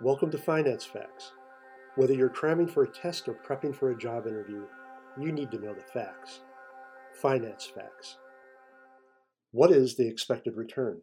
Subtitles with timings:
[0.00, 1.30] Welcome to Finance Facts.
[1.94, 4.64] Whether you're cramming for a test or prepping for a job interview,
[5.16, 6.40] you need to know the facts.
[7.22, 8.18] Finance Facts.
[9.52, 11.02] What is the expected return?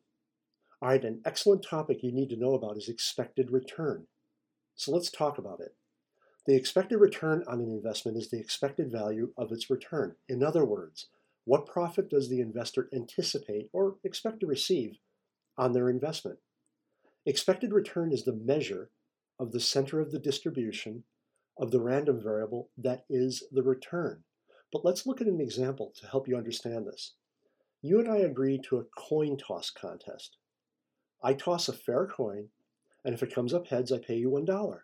[0.81, 4.07] All right, an excellent topic you need to know about is expected return.
[4.75, 5.73] So let's talk about it.
[6.45, 10.15] The expected return on an investment is the expected value of its return.
[10.27, 11.07] In other words,
[11.45, 14.97] what profit does the investor anticipate or expect to receive
[15.57, 16.39] on their investment?
[17.25, 18.89] Expected return is the measure
[19.39, 21.03] of the center of the distribution
[21.57, 24.23] of the random variable that is the return.
[24.73, 27.13] But let's look at an example to help you understand this.
[27.83, 30.37] You and I agree to a coin toss contest.
[31.23, 32.47] I toss a fair coin,
[33.05, 34.79] and if it comes up heads, I pay you $1.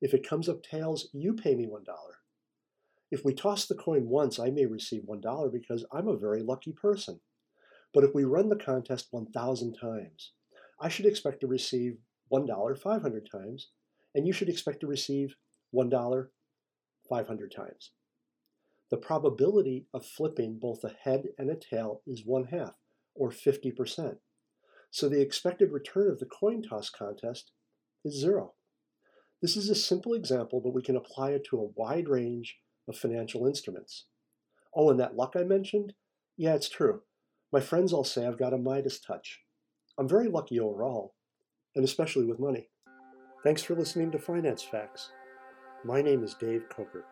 [0.00, 1.84] If it comes up tails, you pay me $1.
[3.12, 6.72] If we toss the coin once, I may receive $1 because I'm a very lucky
[6.72, 7.20] person.
[7.94, 10.32] But if we run the contest 1,000 times,
[10.80, 11.98] I should expect to receive
[12.32, 13.68] $1 500 times,
[14.14, 15.36] and you should expect to receive
[15.74, 16.28] $1
[17.08, 17.92] 500 times.
[18.90, 22.74] The probability of flipping both a head and a tail is one half,
[23.14, 24.18] or 50%.
[24.90, 27.52] So the expected return of the coin toss contest
[28.04, 28.54] is zero.
[29.42, 32.96] This is a simple example, but we can apply it to a wide range of
[32.96, 34.06] financial instruments.
[34.74, 35.92] Oh, and that luck I mentioned?
[36.36, 37.02] Yeah, it's true.
[37.52, 39.40] My friends all say I've got a Midas touch.
[39.98, 41.14] I'm very lucky overall,
[41.74, 42.68] and especially with money.
[43.42, 45.10] Thanks for listening to Finance Facts.
[45.84, 47.04] My name is Dave Coker.